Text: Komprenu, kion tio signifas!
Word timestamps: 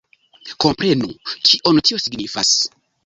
Komprenu, 0.63 1.09
kion 1.51 1.83
tio 1.91 2.01
signifas! 2.07 2.57